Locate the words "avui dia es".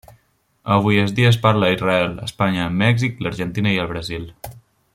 0.75-1.37